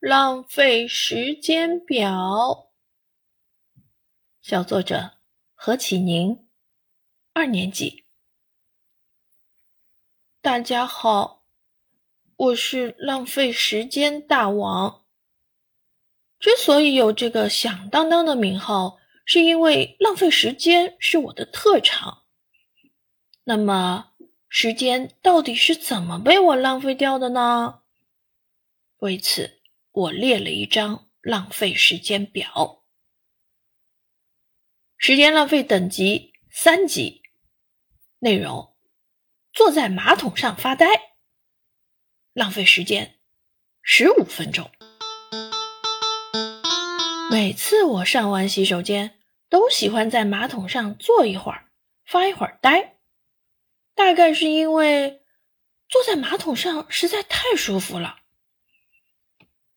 [0.00, 2.70] 浪费时间表。
[4.40, 5.18] 小作者
[5.52, 6.48] 何启宁，
[7.34, 8.06] 二年级。
[10.40, 11.44] 大家好，
[12.34, 15.04] 我是浪费时间大王。
[16.38, 22.22] 之所以有这个响当当的名号，是因为浪费时间是我的特长。
[23.44, 24.12] 那么，
[24.48, 27.82] 时间到底是怎么被我浪费掉的呢？
[29.00, 29.59] 为此。
[29.92, 32.84] 我列了一张浪费时间表，
[34.96, 37.22] 时间浪费等级三级，
[38.20, 38.76] 内容：
[39.52, 40.86] 坐在马桶上发呆，
[42.32, 43.18] 浪费时间
[43.82, 44.70] 十五分钟。
[47.28, 51.72] 每次我上完洗手间，都喜欢在马桶上坐一会儿，
[52.04, 53.00] 发一会儿呆。
[53.96, 55.24] 大概是因为
[55.88, 58.19] 坐在马桶上实在太舒服了。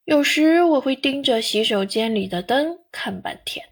[0.05, 3.69] 有时我会盯着洗手间里的灯看半天，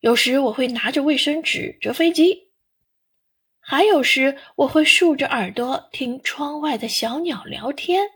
[0.00, 2.52] 有时我会拿着卫生纸折飞机，
[3.60, 8.10] 还有时我会竖着耳朵听窗外的小鸟聊天。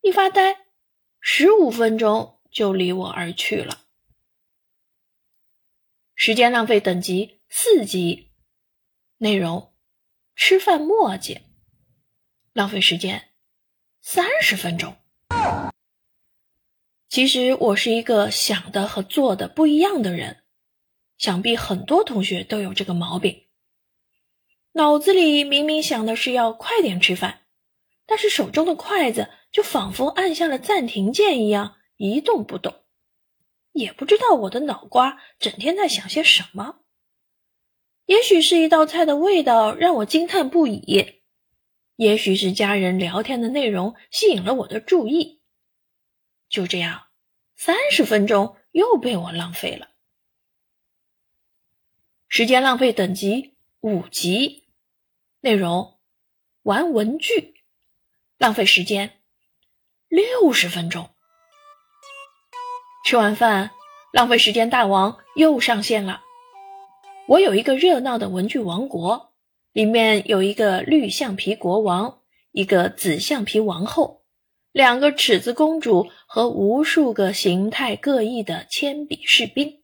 [0.00, 0.66] 一发呆，
[1.18, 3.80] 十五分钟就离我而去了。
[6.14, 8.30] 时间浪费等级四级，
[9.16, 9.74] 内容：
[10.36, 11.40] 吃饭磨叽，
[12.52, 13.32] 浪费时间
[14.00, 14.96] 三十分钟。
[17.08, 20.42] 其实我是一个想的和做的不一样的人，
[21.16, 23.46] 想必很多同学都有这个毛病。
[24.72, 27.42] 脑子里明明想的是要快点吃饭，
[28.06, 32.82] 但是手中的筷子就仿佛按下了暂停键一样一动不动。
[33.70, 36.80] 也不知道我的脑瓜整天在想些什么。
[38.06, 41.22] 也许是一道菜的味道让我惊叹不已，
[41.96, 45.42] 也许是家人聊天的内容吸引了我的注意。
[46.48, 47.06] 就这样，
[47.56, 49.90] 三十分钟又被我浪费了。
[52.28, 54.68] 时间浪费等级五级，
[55.40, 55.98] 内容
[56.62, 57.62] 玩文具，
[58.38, 59.20] 浪费时间
[60.08, 61.10] 六十分钟。
[63.04, 63.70] 吃完饭，
[64.12, 66.22] 浪费时间大王又上线了。
[67.28, 69.33] 我有一个热闹的文具王国，
[69.74, 74.24] 里面有一个绿橡皮国王，一个紫橡皮王后。
[74.70, 79.82] 两个尺子公主和无数个形态各异的铅笔士兵。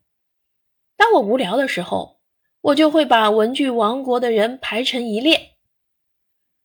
[0.97, 2.21] 当我无聊的时候，
[2.61, 5.57] 我就会把文具王国的人排成一列。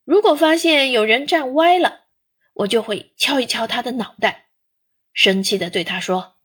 [0.04, 2.02] 如果发现有人站歪了，
[2.54, 4.50] 我就会敲一敲他的脑袋，
[5.14, 6.36] 生气的对他说：“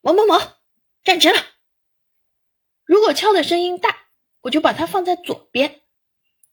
[0.00, 0.38] 某某某，
[1.04, 1.36] 站直了。”
[2.84, 4.05] 如果敲的声音大，
[4.46, 5.82] 我就把它放在左边；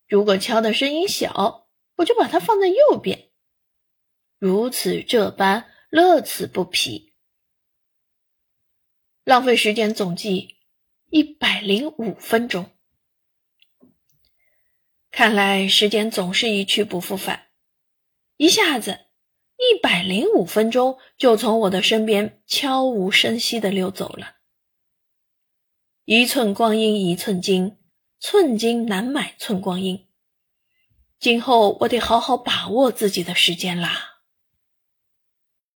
[0.08, 3.30] 如果敲的声音小，我就把它放在右边。
[4.40, 7.14] 如此这般，乐此不疲。
[9.24, 10.58] 浪费时间总计
[11.12, 12.72] 一百零五分钟。
[15.12, 17.50] 看来时间总是一去不复返，
[18.38, 19.06] 一下子
[19.58, 24.38] 一百零五分钟就从我的身边悄无声息的溜走了。
[26.06, 27.78] 一寸光阴一寸金，
[28.26, 30.08] 寸金难买寸光阴。
[31.20, 34.13] 今后我得好好把握自己的时间啦。